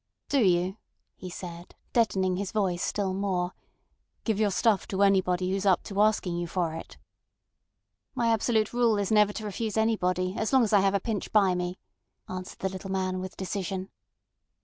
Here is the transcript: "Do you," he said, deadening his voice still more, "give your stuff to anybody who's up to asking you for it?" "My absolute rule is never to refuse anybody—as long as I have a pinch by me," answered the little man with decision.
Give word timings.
"Do 0.29 0.39
you," 0.43 0.77
he 1.15 1.29
said, 1.29 1.75
deadening 1.93 2.37
his 2.37 2.51
voice 2.51 2.81
still 2.81 3.13
more, 3.13 3.51
"give 4.23 4.39
your 4.39 4.49
stuff 4.49 4.87
to 4.87 5.03
anybody 5.03 5.51
who's 5.51 5.67
up 5.67 5.83
to 5.83 6.01
asking 6.01 6.37
you 6.37 6.47
for 6.47 6.73
it?" 6.73 6.97
"My 8.15 8.29
absolute 8.29 8.73
rule 8.73 8.97
is 8.97 9.11
never 9.11 9.31
to 9.33 9.45
refuse 9.45 9.77
anybody—as 9.77 10.51
long 10.51 10.63
as 10.63 10.73
I 10.73 10.79
have 10.79 10.95
a 10.95 10.99
pinch 10.99 11.31
by 11.31 11.53
me," 11.53 11.77
answered 12.27 12.61
the 12.61 12.69
little 12.69 12.89
man 12.89 13.19
with 13.19 13.37
decision. 13.37 13.91